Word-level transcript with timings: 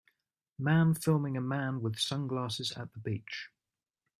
Man 0.57 0.95
filiming 0.95 1.37
a 1.37 1.41
man 1.41 1.79
with 1.83 1.99
sunglasses 1.99 2.71
at 2.71 2.91
the 2.93 2.99
beach. 2.99 3.51